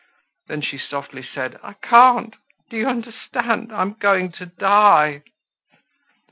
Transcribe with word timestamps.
Then 0.47 0.63
she 0.63 0.79
softly 0.79 1.21
said, 1.21 1.59
"I 1.61 1.73
can't—do 1.73 2.75
you 2.75 2.87
understand? 2.87 3.71
I'm 3.71 3.93
going 3.93 4.31
to 4.31 4.47
die." 4.47 5.21